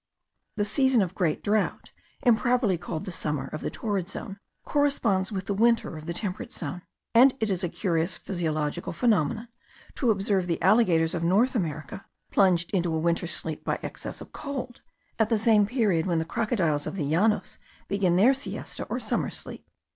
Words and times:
The 0.55 0.65
season 0.65 1.03
of 1.03 1.13
great 1.13 1.43
drought, 1.43 1.91
improperly 2.23 2.75
called 2.75 3.05
the 3.05 3.11
summer 3.11 3.45
of 3.49 3.61
the 3.61 3.69
torrid 3.69 4.09
zone, 4.09 4.39
corresponds 4.65 5.31
with 5.31 5.45
the 5.45 5.53
winter 5.53 5.95
of 5.95 6.07
the 6.07 6.13
temperate 6.15 6.51
zone; 6.51 6.81
and 7.13 7.35
it 7.39 7.51
is 7.51 7.63
a 7.63 7.69
curious 7.69 8.17
physiological 8.17 8.93
phenomenon 8.93 9.49
to 9.93 10.09
observe 10.09 10.47
the 10.47 10.59
alligators 10.59 11.13
of 11.13 11.23
North 11.23 11.53
America 11.53 12.03
plunged 12.31 12.71
into 12.73 12.91
a 12.95 12.99
winter 12.99 13.27
sleep 13.27 13.63
by 13.63 13.77
excess 13.83 14.21
of 14.21 14.33
cold, 14.33 14.81
at 15.19 15.29
the 15.29 15.37
same 15.37 15.67
period 15.67 16.07
when 16.07 16.17
the 16.17 16.25
crocodiles 16.25 16.87
of 16.87 16.95
the 16.95 17.03
Llanos 17.05 17.59
begin 17.87 18.15
their 18.15 18.33
siesta 18.33 18.85
or 18.89 18.99
summer 18.99 19.29
sleep. 19.29 19.67